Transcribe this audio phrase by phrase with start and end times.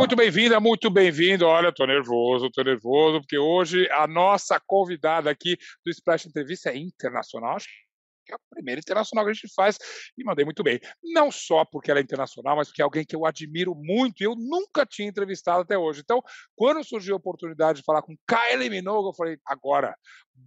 [0.00, 1.46] Muito bem-vinda, muito bem-vindo.
[1.46, 6.78] Olha, tô nervoso, tô nervoso, porque hoje a nossa convidada aqui do Splash Entrevista é
[6.78, 7.56] internacional.
[7.56, 7.68] Acho
[8.30, 9.76] que é a primeira internacional que a gente faz
[10.16, 10.80] e mandei muito bem.
[11.02, 14.24] Não só porque ela é internacional, mas porque é alguém que eu admiro muito e
[14.24, 16.00] eu nunca tinha entrevistado até hoje.
[16.00, 16.22] Então,
[16.54, 19.94] quando surgiu a oportunidade de falar com Kylie Minogue, eu falei, agora,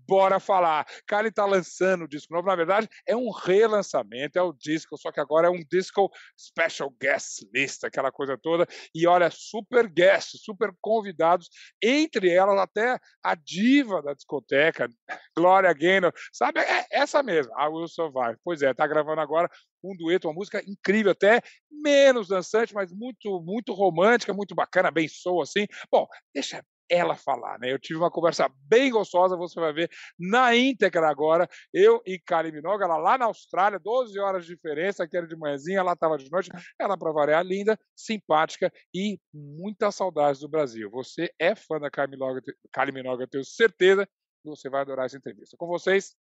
[0.08, 0.86] bora falar.
[1.08, 5.12] Kylie está lançando o disco novo, na verdade, é um relançamento, é o disco, só
[5.12, 8.68] que agora é um disco special guest list, aquela coisa toda.
[8.94, 11.50] E olha, super guest, super convidados,
[11.82, 14.90] entre elas até a diva da discoteca,
[15.36, 16.60] Gloria Gaynor, sabe?
[16.60, 18.38] É essa mesmo, a Will Survive.
[18.44, 19.50] Pois é, tá gravando agora
[19.84, 25.08] um dueto, uma música incrível, até menos dançante, mas muito, muito romântica, muito bacana, bem
[25.08, 25.66] soa assim.
[25.92, 27.72] Bom, deixa ela falar, né?
[27.72, 32.52] Eu tive uma conversa bem gostosa, você vai ver na íntegra agora, eu e Kali
[32.52, 36.18] Minoga, ela lá na Austrália, 12 horas de diferença, que era de manhãzinha, ela estava
[36.18, 36.50] de noite,
[36.80, 40.90] ela para variar linda, simpática e muitas saudades do Brasil.
[40.92, 45.18] Você é fã da Kali Minoga, Kali Minoga, tenho certeza que você vai adorar essa
[45.18, 45.58] entrevista.
[45.58, 46.16] Com vocês,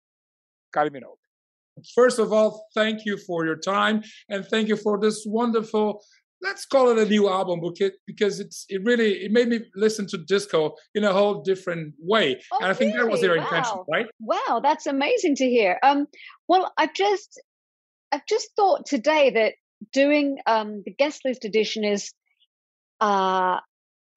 [0.71, 1.22] Kali Minoga.
[1.95, 6.03] First of all, thank you for your time and thank you for this wonderful
[6.43, 10.05] let's call it a new album because because it's it really it made me listen
[10.05, 13.05] to disco in a whole different way oh, and i think really?
[13.05, 13.43] that was their wow.
[13.43, 16.05] intention right wow that's amazing to hear um
[16.47, 17.41] well i've just
[18.11, 19.53] i've just thought today that
[19.91, 22.11] doing um the guest list edition is
[22.99, 23.59] uh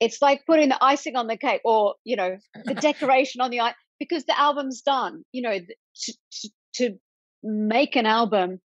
[0.00, 3.60] it's like putting the icing on the cake or you know the decoration on the
[3.60, 6.98] ice because the album's done you know to, to, to
[7.46, 8.60] make an album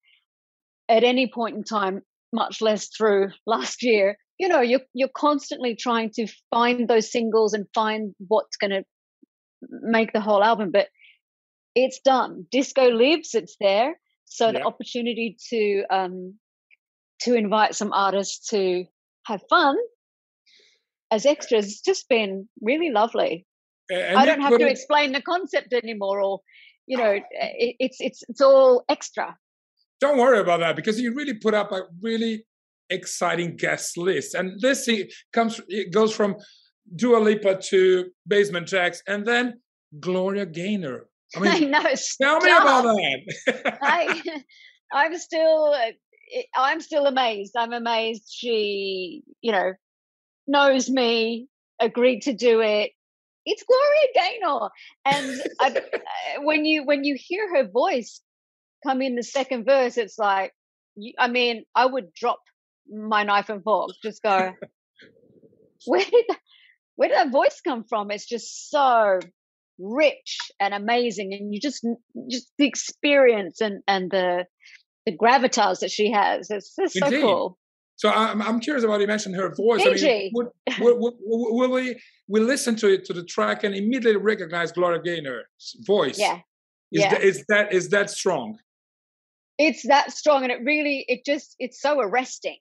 [0.89, 4.17] at any point in time much less through last year.
[4.39, 8.84] You know you're you're constantly trying to find those singles and find what's going to
[9.71, 10.88] make the whole album but
[11.75, 12.47] it's done.
[12.50, 13.99] Disco lives it's there.
[14.27, 14.53] So yeah.
[14.53, 16.34] the opportunity to um
[17.22, 18.84] to invite some artists to
[19.27, 19.77] have fun
[21.11, 23.44] as extras has just been really lovely.
[23.91, 26.41] And i don't have to explain the concept anymore or
[26.88, 29.37] you know it, it's it's it's all extra
[30.00, 32.44] don't worry about that because you really put up a really
[32.91, 34.34] exciting guest list.
[34.34, 34.88] And this
[35.32, 36.37] comes, it goes from
[36.94, 39.60] Dua Lipa to Basement Jaxx and then
[40.00, 41.09] Gloria Gaynor.
[41.37, 41.94] I, mean, I know.
[42.21, 43.78] Tell me about that.
[43.82, 44.43] I,
[44.93, 45.75] I'm still,
[46.56, 47.55] I'm still amazed.
[47.56, 49.72] I'm amazed she, you know,
[50.47, 51.49] knows me,
[51.81, 52.93] agreed to do it.
[53.50, 54.69] It's Gloria Gaynor,
[55.06, 55.81] and I,
[56.42, 58.20] when you when you hear her voice,
[58.86, 60.53] come in the second verse, it's like,
[61.19, 62.41] I mean, I would drop
[62.91, 64.53] my knife and fork, just go,
[65.87, 66.38] where did that,
[66.97, 68.10] where did that voice come from?
[68.10, 69.19] It's just so
[69.78, 71.87] rich and amazing, and you just
[72.31, 74.44] just the experience and and the
[75.06, 76.50] the gravitas that she has.
[76.50, 77.58] It's just so cool.
[77.98, 79.82] So I'm, I'm curious about you mentioned her voice.
[79.84, 80.48] I mean, would,
[80.81, 81.16] will, will,
[81.59, 86.19] will, we we listen to it to the track and immediately recognize Gloria Gaynor's voice?
[86.19, 86.38] Yeah.
[86.91, 87.10] Is, yeah.
[87.10, 88.58] That, is that is that strong?
[89.58, 92.56] it's that strong and it really it just it's so arresting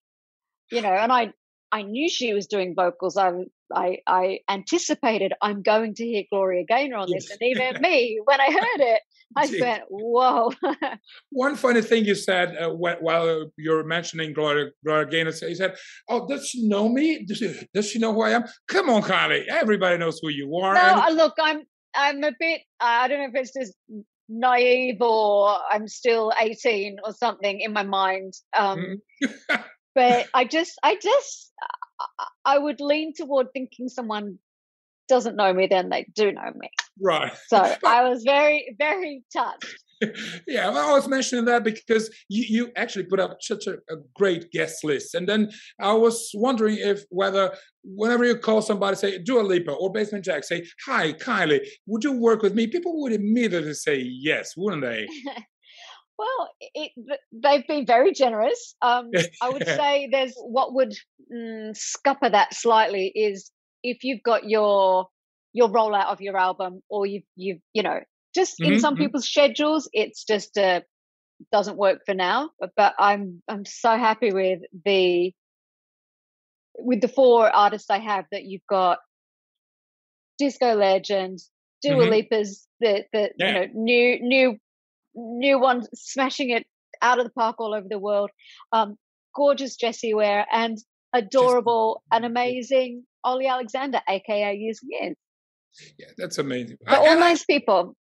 [0.71, 1.31] you know and i
[1.71, 3.31] i knew she was doing vocals i
[3.73, 8.41] i i anticipated i'm going to hear gloria gaynor on this and even me when
[8.41, 9.01] i heard it
[9.35, 10.51] i went whoa
[11.31, 15.75] one funny thing you said uh, while you're mentioning gloria gloria gaynor you said
[16.09, 19.01] oh does she know me does she, does she know who i am come on
[19.01, 19.45] Kylie.
[19.47, 21.61] everybody knows who you are no and- look i'm
[21.95, 23.73] i'm a bit i don't know if it's just
[24.29, 28.33] naive or I'm still 18 or something in my mind.
[28.57, 29.63] Um, mm.
[29.95, 31.51] but I just, I just,
[32.45, 34.39] I would lean toward thinking someone
[35.07, 36.69] doesn't know me, then they do know me.
[37.01, 37.31] Right.
[37.47, 39.75] So I was very, very touched
[40.47, 43.97] yeah, well, I was mentioning that because you, you actually put up such a, a,
[44.15, 45.15] great guest list.
[45.15, 49.91] And then I was wondering if whether whenever you call somebody, say Dua Lipa or
[49.91, 52.67] Basement Jack, say, Hi, Kylie, would you work with me?
[52.67, 55.07] People would immediately say yes, wouldn't they?
[56.19, 56.91] well, it,
[57.31, 58.75] they've been very generous.
[58.81, 59.09] Um,
[59.41, 60.93] I would say there's what would
[61.33, 63.51] mm, scupper that slightly is
[63.91, 65.07] if you've got your
[65.53, 67.99] your rollout of your album or you've you've you know
[68.35, 68.79] just in mm-hmm.
[68.79, 70.81] some people's schedules it's just uh,
[71.51, 75.31] doesn't work for now but i'm i'm so happy with the
[76.79, 78.99] with the four artists i have that you've got
[80.37, 81.49] disco legends
[81.83, 82.11] Dua mm-hmm.
[82.11, 83.47] Lipa's the the yeah.
[83.47, 84.57] you know new new
[85.15, 86.65] new one smashing it
[87.01, 88.31] out of the park all over the world
[88.71, 88.97] um
[89.35, 90.77] gorgeous Jessie Ware and
[91.13, 95.15] adorable and amazing Olly Alexander aka Years Years
[95.99, 97.95] yeah that's amazing but all nice people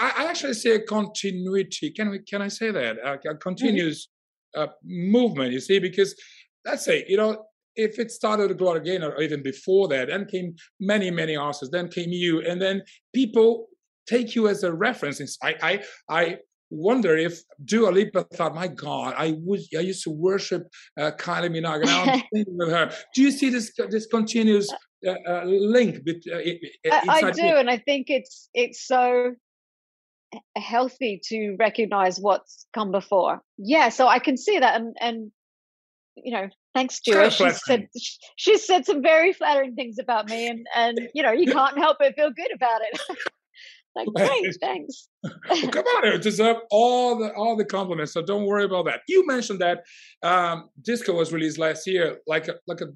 [0.00, 1.90] I actually see a continuity.
[1.90, 2.20] Can we?
[2.20, 2.98] Can I say that?
[2.98, 4.08] A, a continuous
[4.54, 5.52] uh, movement.
[5.52, 6.14] You see, because
[6.64, 7.44] let's say you know
[7.74, 11.70] if it started a Gloria Gaynor or even before that, then came many, many artists,
[11.70, 12.82] then came you, and then
[13.14, 13.68] people
[14.06, 15.38] take you as a reference.
[15.42, 16.36] I, I, I
[16.72, 21.50] wonder if Dua Lipa thought, "My God, I was I used to worship uh, Kylie
[21.50, 24.72] Minogue, and now I'm thinking with her." Do you see this this continuous
[25.06, 26.00] uh, uh, link?
[26.06, 26.38] With, uh,
[26.90, 29.34] I, I do, and I think it's it's so
[30.56, 33.42] healthy to recognize what's come before.
[33.58, 35.30] Yeah, so I can see that, and and
[36.16, 37.32] you know, thanks, Stuart.
[37.32, 37.88] She said
[38.36, 41.98] she said some very flattering things about me, and and you know, you can't help
[42.00, 43.00] but feel good about it.
[43.94, 45.08] like, great, thanks.
[45.22, 48.12] well, come on, you deserve all the all the compliments.
[48.12, 49.00] So don't worry about that.
[49.08, 49.84] You mentioned that
[50.22, 52.86] um, disco was released last year, like a like a,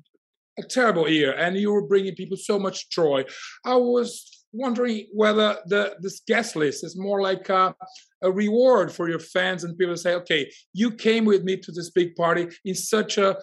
[0.58, 3.24] a terrible year, and you were bringing people so much joy.
[3.64, 7.74] I was wondering whether the this guest list is more like a,
[8.22, 11.90] a, reward for your fans and people say, okay, you came with me to this
[11.90, 13.36] big party in such a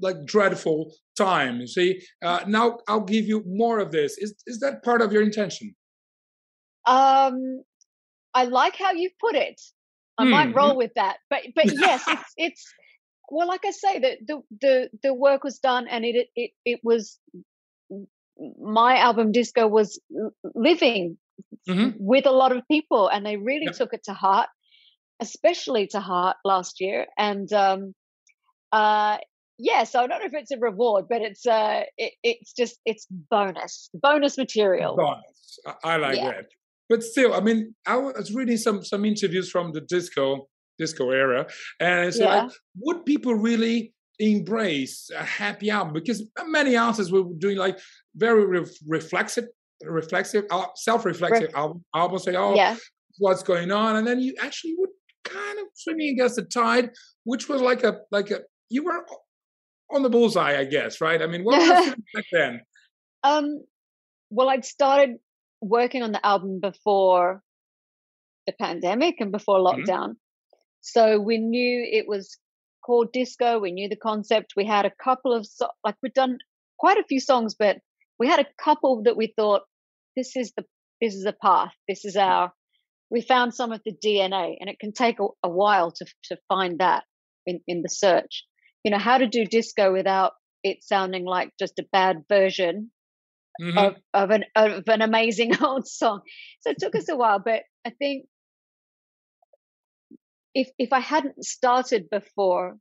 [0.00, 1.60] like dreadful time.
[1.60, 4.18] You see, uh, now I'll give you more of this.
[4.18, 5.74] Is is that part of your intention?
[6.86, 7.62] Um,
[8.34, 9.60] I like how you've put it.
[10.18, 12.74] I might hmm, roll with that, but but yes, it's it's
[13.30, 16.80] well, like I say, the the the the work was done, and it it it
[16.82, 17.18] was
[18.60, 20.00] my album disco was
[20.54, 21.16] living
[21.68, 21.90] mm-hmm.
[21.98, 23.74] with a lot of people and they really yep.
[23.74, 24.48] took it to heart
[25.20, 27.94] especially to heart last year and um
[28.72, 29.18] uh
[29.58, 32.78] yeah so i don't know if it's a reward but it's uh it, it's just
[32.84, 36.30] it's bonus bonus material bonus i like yeah.
[36.30, 36.46] that
[36.88, 40.48] but still i mean i was reading some some interviews from the disco
[40.78, 41.46] disco era
[41.80, 42.42] and it's yeah.
[42.42, 47.78] like would people really embrace a happy album because many artists were doing like
[48.14, 49.46] very re- reflexive,
[49.82, 52.24] reflexive, uh, self-reflexive Re- album, albums.
[52.24, 52.76] Say, "Oh, yeah.
[53.18, 54.90] what's going on?" And then you actually would
[55.24, 56.90] kind of swimming against the tide,
[57.24, 59.04] which was like a like a you were
[59.90, 61.20] on the bullseye, I guess, right?
[61.20, 62.60] I mean, what was back then?
[63.24, 63.64] Um,
[64.30, 65.16] well, I'd started
[65.62, 67.42] working on the album before
[68.46, 69.80] the pandemic and before mm-hmm.
[69.80, 70.08] lockdown.
[70.08, 70.56] Mm-hmm.
[70.80, 72.36] So we knew it was
[72.84, 73.60] called disco.
[73.60, 74.54] We knew the concept.
[74.56, 76.38] We had a couple of so- like we'd done
[76.78, 77.78] quite a few songs, but
[78.18, 79.62] we had a couple that we thought
[80.16, 80.64] this is the
[81.00, 81.72] this is a path.
[81.88, 82.52] This is our.
[83.10, 86.36] We found some of the DNA, and it can take a, a while to to
[86.48, 87.04] find that
[87.46, 88.44] in in the search.
[88.82, 90.32] You know how to do disco without
[90.64, 92.90] it sounding like just a bad version
[93.62, 93.78] mm-hmm.
[93.78, 96.20] of of an of an amazing old song.
[96.60, 98.26] So it took us a while, but I think
[100.54, 102.76] if if I hadn't started before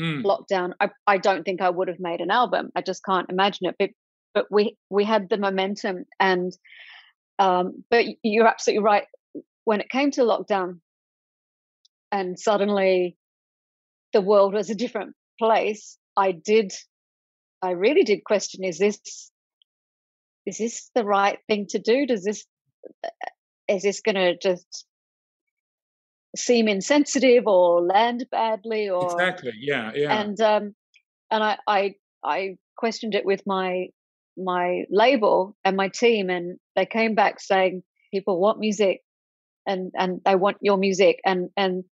[0.00, 0.22] mm.
[0.24, 2.70] lockdown, I I don't think I would have made an album.
[2.74, 3.76] I just can't imagine it.
[3.78, 3.90] But
[4.34, 6.52] but we we had the momentum, and
[7.38, 9.04] um, but you're absolutely right.
[9.64, 10.80] When it came to lockdown,
[12.10, 13.16] and suddenly
[14.12, 16.72] the world was a different place, I did,
[17.62, 19.30] I really did question: Is this
[20.46, 22.06] is this the right thing to do?
[22.06, 22.44] Does this
[23.68, 24.86] is this going to just
[26.36, 30.74] seem insensitive or land badly or exactly yeah yeah and um
[31.30, 31.94] and i i
[32.24, 33.86] i questioned it with my
[34.36, 37.82] my label and my team and they came back saying
[38.12, 39.00] people want music
[39.66, 41.84] and and they want your music and and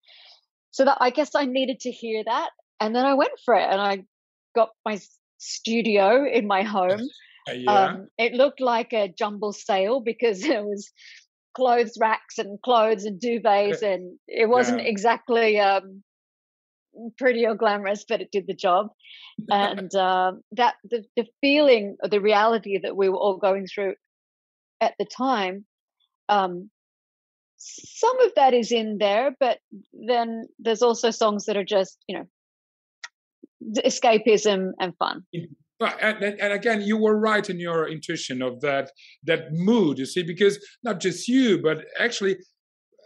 [0.71, 3.69] so that i guess i needed to hear that and then i went for it
[3.69, 4.05] and i
[4.55, 5.01] got my
[5.39, 7.09] studio in my home
[7.53, 7.85] yeah.
[7.85, 10.91] um, it looked like a jumble sale because it was
[11.55, 14.89] clothes racks and clothes and duvets, and it wasn't yeah.
[14.89, 16.03] exactly um,
[17.19, 18.89] pretty or glamorous, but it did the job.
[19.49, 23.95] and um, that the, the feeling of the reality that we were all going through
[24.81, 25.65] at the time,
[26.29, 26.71] um,
[27.57, 29.59] some of that is in there, but
[29.93, 32.25] then there's also songs that are just you know
[33.85, 35.25] escapism and fun.
[35.79, 38.91] But and, and again, you were right in your intuition of that
[39.25, 39.99] that mood.
[39.99, 42.37] You see, because not just you, but actually.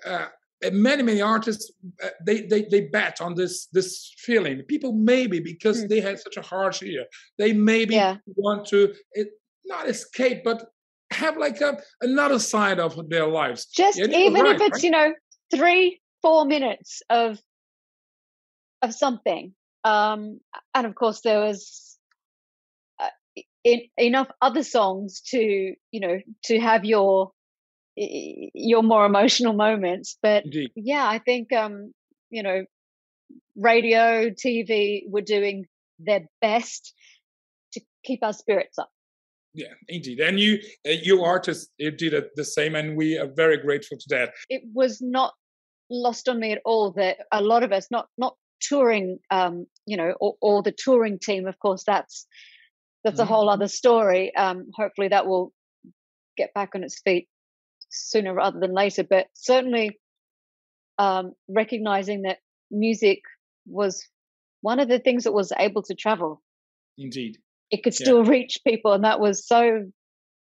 [0.06, 0.26] Uh,
[0.72, 1.72] many many artists
[2.04, 5.88] uh, they, they they bet on this this feeling people maybe because mm.
[5.88, 7.04] they had such a harsh year
[7.38, 8.16] they maybe yeah.
[8.36, 9.28] want to it,
[9.64, 10.66] not escape but
[11.10, 14.82] have like a another side of their lives just yeah, even right, if it's right?
[14.84, 15.12] you know
[15.52, 17.40] three four minutes of
[18.82, 19.52] of something
[19.84, 20.38] um
[20.74, 21.91] and of course there was
[23.64, 27.30] in, enough other songs to you know to have your
[27.96, 30.70] your more emotional moments but Indeed.
[30.76, 31.92] yeah i think um
[32.30, 32.64] you know
[33.56, 35.66] radio tv were doing
[35.98, 36.94] their best
[37.72, 38.90] to keep our spirits up
[39.52, 43.58] yeah indeed and you uh, you artists did it the same and we are very
[43.58, 45.34] grateful to that it was not
[45.90, 49.96] lost on me at all that a lot of us not not touring, um, you
[49.96, 51.46] know, or, or, the touring team.
[51.46, 52.26] Of course, that's
[53.04, 53.54] that's a whole Mm-hmm.
[53.54, 54.34] other story.
[54.34, 55.52] Um, hopefully, that will
[56.36, 57.28] get back on its feet
[57.90, 59.04] sooner rather than later.
[59.04, 59.98] But certainly,
[60.98, 62.38] um, recognizing that
[62.70, 63.20] music
[63.66, 64.06] was
[64.60, 66.42] one of the things that was able to travel.
[66.98, 67.38] Indeed.
[67.70, 68.04] It could Yeah.
[68.04, 69.90] still reach people, and that was so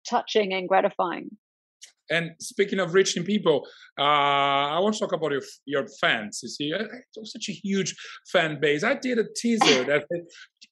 [0.09, 1.29] touching and gratifying.
[2.09, 3.65] And speaking of reaching people,
[3.97, 6.41] uh, I want to talk about your your fans.
[6.43, 7.95] You see, I- I- such a huge
[8.31, 8.83] fan base.
[8.83, 10.05] I did a teaser that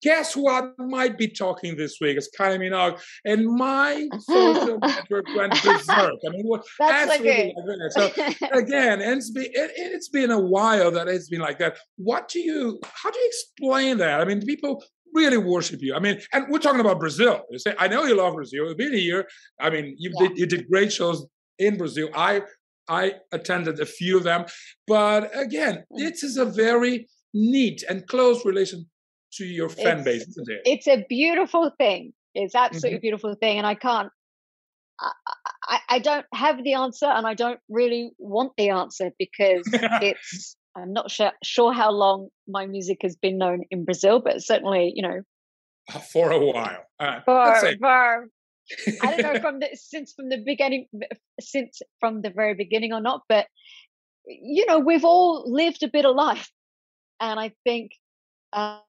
[0.01, 2.17] guess who I might be talking this week?
[2.17, 6.15] It's Kylie Minogue, and my social network went berserk.
[6.25, 8.37] I mean, what absolutely like that.
[8.39, 11.77] So again, and it's been it, it's been a while that it's been like that.
[11.97, 12.79] What do you?
[12.83, 14.21] How do you explain that?
[14.21, 15.95] I mean, people really worship you.
[15.95, 17.41] I mean, and we're talking about Brazil.
[17.49, 18.67] You say, I know you love Brazil.
[18.67, 19.27] You've been here.
[19.59, 20.27] I mean, you Yeah.
[20.29, 21.25] did you did great shows
[21.57, 22.09] in Brazil.
[22.15, 22.43] I
[22.87, 24.45] I attended a few of them,
[24.87, 25.97] but again, Mm.
[25.99, 28.89] this is a very neat and close relation
[29.33, 30.61] to your fan It's- base, isn't it?
[30.65, 32.13] it's a beautiful thing.
[32.35, 32.97] It's absolutely Mm-hmm.
[32.97, 34.11] a beautiful thing, and I can't.
[35.01, 35.11] I,
[35.67, 40.55] I, I don't have the answer, and I don't really want the answer because it's.
[40.75, 44.93] I'm not sure sure how long my music has been known in Brazil, but certainly,
[44.95, 45.21] you know,
[46.13, 46.85] For a while.
[46.99, 48.29] Uh, for, for
[49.01, 50.87] I don't know from the since from the beginning,
[51.41, 53.47] since from the very beginning or not, but
[54.27, 56.49] you know, we've all lived a bit of life,
[57.19, 57.91] and I think
[58.53, 58.79] uh,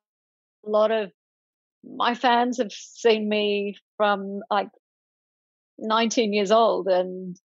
[0.66, 1.10] a lot of
[1.84, 4.68] my fans have seen me from like
[5.78, 7.36] 19 years old, and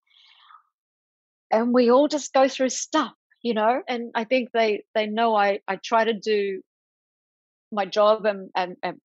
[1.50, 5.34] and we all just go through stuff, you know, and I think they they know
[5.34, 6.62] I I try to do
[7.70, 9.00] my job and and, and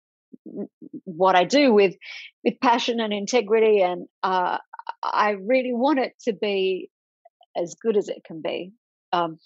[1.06, 1.96] what I do with
[2.44, 4.58] with passion and integrity, and uh,
[5.04, 6.90] I really want it to be
[7.56, 8.72] as good as it can be.
[9.12, 9.40] Um,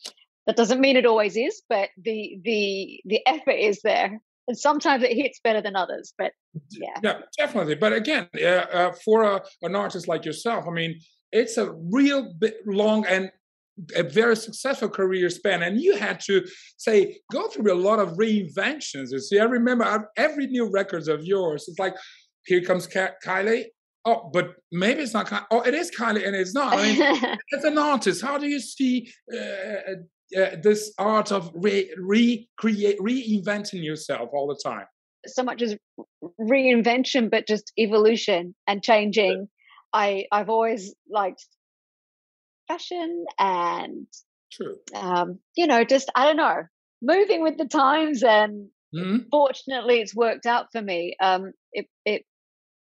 [0.46, 5.04] that doesn't mean it always is, but the the the effort is there, and sometimes
[5.04, 6.14] it hits better than others.
[6.18, 6.34] But
[6.72, 7.76] yeah, Yeah, definitely.
[7.76, 11.00] But again, uh, uh, for a, an artist like yourself, I mean,
[11.32, 13.32] it's a real bit long and
[13.96, 16.46] a very successful career span, and you had to
[16.78, 19.12] say go through a lot of reinventions.
[19.12, 21.66] You see, I remember uh, every new records of yours.
[21.68, 21.96] It's like,
[22.46, 23.66] here comes Ka- Kylie.
[24.06, 25.28] Oh, but maybe it's not.
[25.28, 25.46] Kylie.
[25.50, 26.74] Oh, it is Kylie, and it's not.
[26.78, 27.02] I mean,
[27.54, 29.94] as an artist, how do you see uh,
[30.36, 34.86] uh, this art of re- recreate, reinventing yourself all the time?
[35.26, 35.78] so much as
[36.38, 39.48] reinvention, but just evolution and changing.
[39.94, 41.46] I I've always liked
[42.68, 44.08] fashion and
[44.52, 44.78] True.
[44.96, 46.64] um, you know, just I don't know,
[47.02, 49.28] moving with the times and Mhm.
[49.32, 51.16] fortunately it's worked out for me.
[51.22, 52.26] Um, it it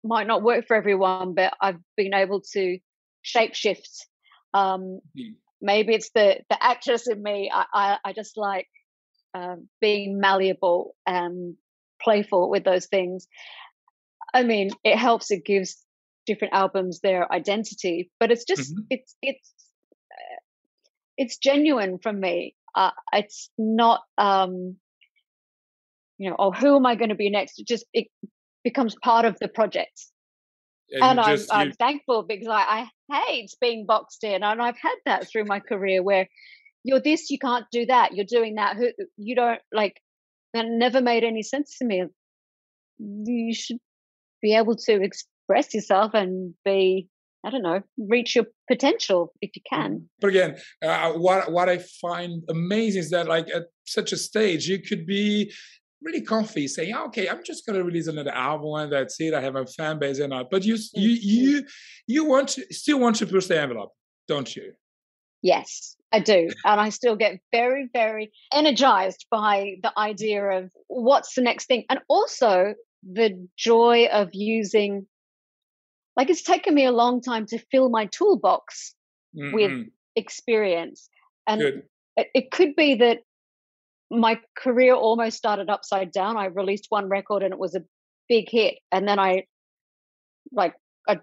[0.03, 2.79] might not work for everyone, but I've been able to
[3.25, 4.07] shapeshift.
[4.55, 5.35] Um, Mm.
[5.64, 7.50] Maybe it's the the actress in me.
[7.52, 8.68] I I, I just like
[9.35, 11.56] um, being malleable and
[12.00, 13.26] playful with those things.
[14.33, 15.30] I mean, it helps.
[15.30, 15.83] It gives
[16.26, 18.87] different albums their identity, but it's just Mhm.
[18.90, 19.52] it's it's
[20.12, 20.40] uh,
[21.16, 22.54] it's genuine from me.
[22.75, 24.76] Uh, it's not um,
[26.18, 27.59] you know, oh, who am I going to be next?
[27.59, 28.09] It just it
[28.62, 30.00] becomes part of the project
[31.03, 34.63] and you I'm, just- I'm you- thankful because I, I hate being boxed in, and
[34.63, 36.29] I've had that through my career where
[36.83, 40.01] you're this, you can't do that, you're doing that, who you don't like.
[40.53, 42.05] That never made any sense to me.
[42.99, 43.79] You should
[44.41, 47.09] be able to express yourself and be,
[47.45, 50.09] I don't know, reach your potential if you can.
[50.21, 54.69] But again, uh, what what I find amazing is that like at such a stage,
[54.69, 55.53] you could be
[56.05, 59.35] really comfy saying, "Okay, I'm just going to release another album and that's it.
[59.35, 61.67] I have a fan base and all." But you you you
[62.07, 63.93] you want to still want to push the envelope,
[64.29, 64.73] don't you?
[65.43, 66.49] Yes, I do.
[66.65, 71.85] And I still get very, very energized by the idea of what's the next thing.
[71.91, 75.07] And also the joy of using,
[76.17, 78.95] like, it's taken me a long time to fill my toolbox
[79.35, 79.91] with Mm-mm.
[80.17, 81.11] experience.
[81.47, 81.83] And
[82.17, 83.19] it could be that
[84.11, 86.37] my career almost started upside down.
[86.37, 87.85] I released one record and it was a
[88.29, 88.77] big hit.
[88.93, 89.45] And then I,
[90.53, 90.75] like,
[91.09, 91.19] I,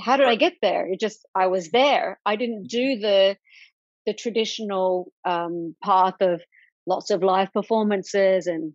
[0.00, 0.86] how did I get there?
[0.86, 2.20] It just, I was there.
[2.24, 2.96] I didn't mm-hmm.
[2.96, 3.36] do the,
[4.06, 6.42] the traditional um, path of
[6.86, 8.72] lots of live performances and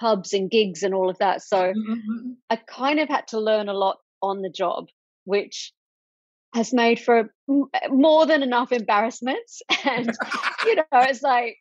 [0.00, 1.42] pubs and gigs and all of that.
[1.42, 2.34] So Mm-mm.
[2.50, 4.88] I kind of had to learn a lot on the job,
[5.24, 5.72] which
[6.54, 9.62] has made for m- more than enough embarrassments.
[9.84, 10.12] And
[10.64, 11.58] you know, it's like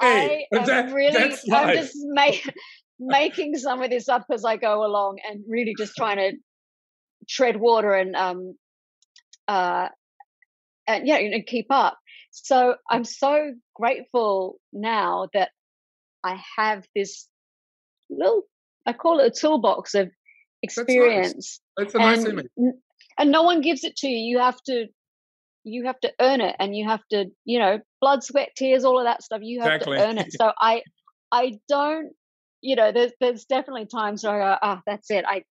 [0.00, 1.16] Hey, I am that- really,
[1.52, 2.30] I'm just ma-
[2.98, 6.36] making some of this up as I go along, and really just trying to
[7.28, 8.54] tread water and um
[9.46, 9.88] uh
[10.86, 11.98] and yeah, and keep up.
[12.32, 15.50] So I'm so grateful now that
[16.22, 17.28] I have this
[18.08, 18.42] little,
[18.86, 20.10] I call it a toolbox of
[20.62, 21.60] experience.
[21.76, 21.94] That's, nice.
[21.94, 22.74] That's a nice and, image.
[23.18, 24.16] And no one gives it to you.
[24.16, 24.86] You have to,
[25.64, 28.98] you have to earn it, and you have to, you know, blood, sweat, tears, all
[28.98, 29.40] of that stuff.
[29.42, 29.98] You have exactly.
[29.98, 30.32] to earn it.
[30.32, 30.82] So I,
[31.32, 32.12] I don't,
[32.60, 35.24] you know, there's there's definitely times where I go, ah, oh, that's it.
[35.26, 35.42] I,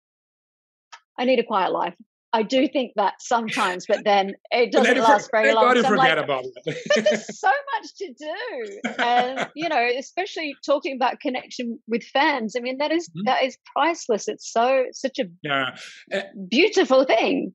[1.18, 1.94] I need a quiet life.
[2.32, 5.74] I do think that sometimes, but then it doesn't last very long.
[5.76, 6.76] So forget like, about it.
[6.94, 12.54] but there's so much to do, and you know, especially talking about connection with fans.
[12.54, 13.24] I mean, that is, mm-hmm.
[13.24, 14.28] that is priceless.
[14.28, 15.76] It's so such a yeah.
[16.12, 17.54] uh, beautiful thing.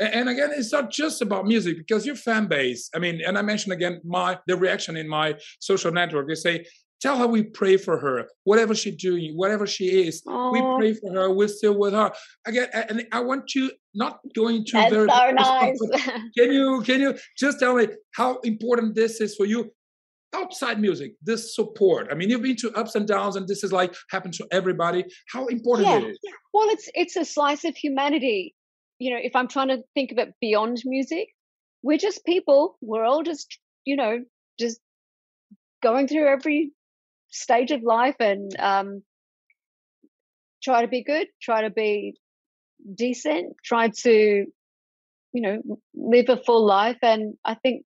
[0.00, 3.42] And again it's not just about music because your fan base i mean and i
[3.42, 6.64] mentioned again my the reaction in my social network they say
[7.00, 10.20] Tell her we pray for her, whatever she's doing, whatever she is.
[10.22, 10.52] Aww.
[10.52, 11.32] We pray for her.
[11.32, 12.12] We're still with her.
[12.44, 15.08] Again, and I want you not going to That's very.
[15.08, 15.78] So nice.
[16.36, 19.72] can you can you just tell me how important this is for you?
[20.34, 23.72] outside music this support i mean you've been to ups and downs and this is
[23.72, 25.02] like happened to everybody
[25.32, 25.96] how important yeah.
[25.96, 26.18] it is
[26.52, 28.54] well it's it's a slice of humanity
[28.98, 31.28] you know if i'm trying to think of it beyond music
[31.82, 34.18] we're just people we're all just you know
[34.58, 34.80] just
[35.82, 36.72] going through every
[37.30, 39.02] stage of life and um,
[40.62, 42.14] try to be good, try to be
[42.94, 44.46] decent, try to,
[45.32, 45.62] you know,
[45.94, 46.98] live a full life.
[47.02, 47.84] And I think,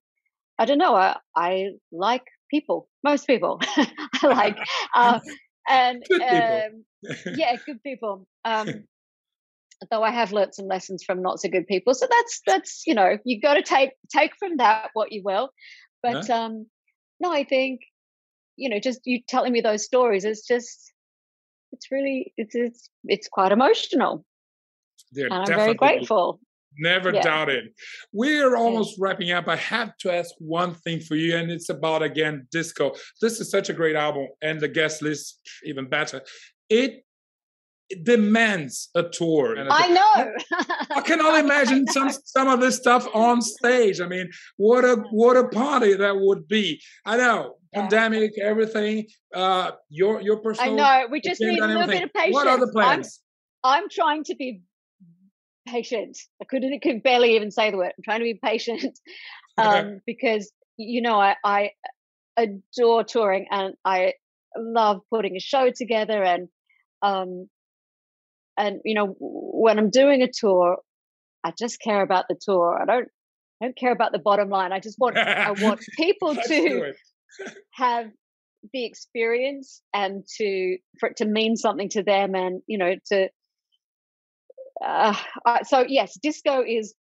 [0.59, 4.57] I don't know, I, I like people, most people I like.
[4.95, 5.21] Uh,
[5.69, 6.85] and um,
[7.37, 8.27] yeah, good people.
[8.45, 8.69] Um,
[9.91, 11.95] though I have learnt some lessons from not so good people.
[11.95, 15.51] So that's that's you know you got to take take from that what you will.
[16.03, 16.45] But yeah.
[16.45, 16.67] um,
[17.21, 17.81] no, I think
[18.57, 20.93] you know, just you telling me those stories, it's just,
[21.73, 24.25] it's really, it's it's it's quite emotional.
[25.13, 26.41] They're and I'm very grateful.
[26.79, 27.23] Never yeah.
[27.23, 27.65] doubt it.
[28.13, 29.47] We're almost wrapping up.
[29.47, 32.95] I have to ask one thing for you, and it's about again disco.
[33.21, 36.23] This is such a great album, and the guest list even better.
[36.69, 37.05] It
[38.03, 39.57] demands a tour.
[39.59, 40.33] I know.
[40.97, 44.01] I, can only imagine some some of this stuff on stage.
[44.01, 46.81] I mean, what a what a party that would be.
[47.05, 47.81] I know yeah.
[47.81, 49.07] pandemic, everything.
[49.35, 50.75] Uh, your your personal.
[50.75, 51.09] I know.
[51.11, 52.35] We just need a little bit of patience.
[52.35, 53.21] What are the plans?
[53.65, 54.63] I'm, I'm trying to be
[55.67, 56.19] patient.
[56.41, 57.93] I couldn't could barely even say the word.
[57.97, 58.99] I'm trying to be patient
[59.59, 61.71] um, because you know I, I
[62.37, 64.15] adore touring and I
[64.57, 66.49] love putting a show together and
[67.03, 67.49] um,
[68.57, 70.79] and you know when i'm doing a tour
[71.45, 72.79] i just care about the tour.
[72.81, 73.09] I don't
[73.61, 74.73] I don't care about the bottom line.
[74.73, 76.93] I just want i want people to
[77.75, 78.11] have
[78.73, 83.29] the experience and to for it to mean something to them and you know to
[84.85, 86.95] uh, uh, so yes disco is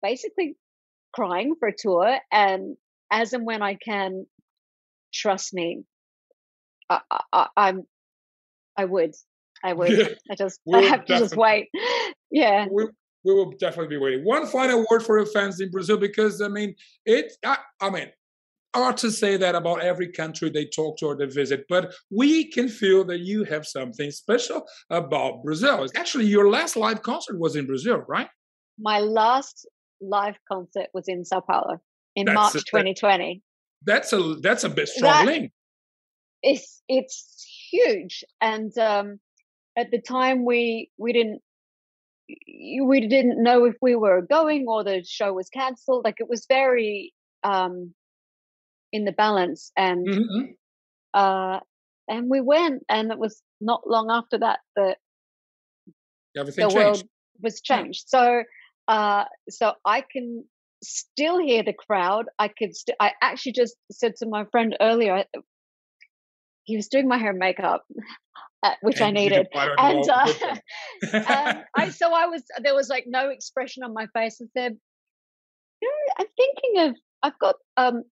[0.00, 0.56] basically
[1.12, 2.76] crying for a tour and
[3.10, 4.26] as and when i can
[5.12, 5.82] trust me
[6.88, 7.00] I,
[7.32, 7.82] I, i'm
[8.76, 9.14] i would
[9.64, 9.90] I would.
[9.90, 10.08] Yeah.
[10.30, 11.68] I just we'll I have to just wait.
[12.30, 12.66] Yeah.
[12.70, 12.84] We,
[13.24, 14.22] we will definitely be waiting.
[14.22, 16.74] One final word for your fans in Brazil, because I mean,
[17.06, 17.32] it.
[17.42, 18.08] I, I mean,
[18.74, 22.50] hard to say that about every country they talk to or they visit, but we
[22.50, 25.86] can feel that you have something special about Brazil.
[25.96, 28.28] Actually, your last live concert was in Brazil, right?
[28.78, 29.66] My last
[30.00, 31.80] live concert was in Sao Paulo
[32.14, 33.42] in that's March a, 2020.
[33.84, 35.52] That's a that's a bit strong that, link.
[36.42, 39.20] It's it's huge, and um,
[39.78, 41.40] at the time we we didn't
[42.82, 46.44] we didn't know if we were going or the show was cancelled like it was
[46.48, 47.14] very
[47.44, 47.94] um
[48.92, 50.44] in the balance and mm-hmm.
[51.14, 51.60] uh
[52.08, 54.98] and we went and it was not long after that that
[56.36, 56.84] Everything the changed.
[56.84, 57.02] world
[57.40, 58.20] was changed yeah.
[58.20, 58.42] so
[58.88, 60.44] uh so i can
[60.82, 65.24] still hear the crowd i could st- i actually just said to my friend earlier
[66.64, 67.84] he was doing my hair and makeup
[68.62, 69.48] uh, which I needed.
[69.54, 70.32] And uh,
[71.12, 74.40] um, I so I was there was like no expression on my face.
[74.42, 74.76] I said,
[75.82, 78.02] you know, I'm thinking of I've got um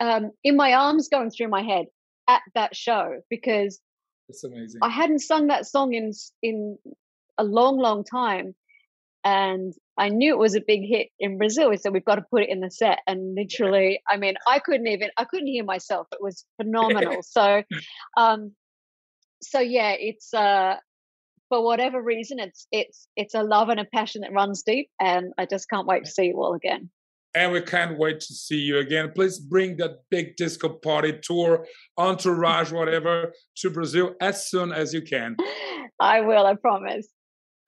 [0.00, 1.86] um in my arms going through my head
[2.28, 3.80] at that show because
[4.28, 4.80] it's amazing.
[4.82, 6.78] I hadn't sung that song in in
[7.38, 8.54] a long, long time,
[9.24, 11.70] and I knew it was a big hit in Brazil.
[11.70, 14.58] We said we've got to put it in the set, and literally, I mean, I
[14.58, 16.06] couldn't even I couldn't hear myself.
[16.12, 17.22] It was phenomenal.
[17.22, 17.62] so,
[18.16, 18.52] um,
[19.42, 20.76] so yeah, it's uh,
[21.48, 25.32] for whatever reason, it's it's it's a love and a passion that runs deep, and
[25.38, 26.90] I just can't wait to see you all again.
[27.34, 29.12] And we can't wait to see you again.
[29.14, 31.64] Please bring that big disco party tour,
[31.96, 35.36] entourage, whatever, to Brazil as soon as you can.
[36.00, 37.06] I will, I promise.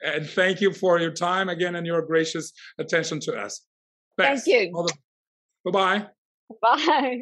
[0.04, 3.64] And thank you for your time again and your gracious attention to us.
[4.18, 4.44] Thanks.
[4.44, 4.72] Thank you.
[5.64, 5.98] Bye-bye.
[5.98, 6.06] Bye.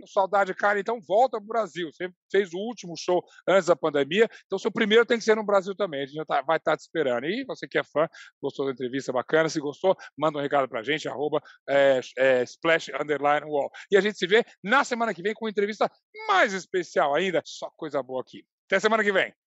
[0.07, 0.79] Saudade, cara.
[0.81, 1.91] Então volta para o Brasil.
[1.93, 5.45] Você fez o último show antes da pandemia, então seu primeiro tem que ser no
[5.45, 6.03] Brasil também.
[6.03, 7.27] A gente tá, vai estar tá te esperando.
[7.27, 8.09] E você que é fã,
[8.43, 12.43] gostou da entrevista bacana, se gostou, manda um recado para a gente, arroba é, é,
[12.43, 13.71] splash underline wall.
[13.91, 15.91] E a gente se vê na semana que vem com uma entrevista
[16.29, 17.43] mais especial ainda.
[17.45, 18.45] Só coisa boa aqui.
[18.67, 19.40] Até semana que vem.